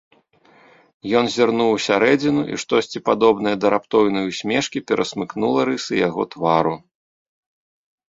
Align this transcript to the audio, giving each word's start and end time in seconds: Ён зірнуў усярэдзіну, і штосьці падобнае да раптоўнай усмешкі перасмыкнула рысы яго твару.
Ён 1.19 1.25
зірнуў 1.35 1.69
усярэдзіну, 1.73 2.41
і 2.55 2.57
штосьці 2.65 3.03
падобнае 3.11 3.55
да 3.67 3.73
раптоўнай 3.77 4.29
усмешкі 4.33 4.85
перасмыкнула 4.91 5.59
рысы 5.73 5.93
яго 6.07 6.23
твару. 6.37 6.75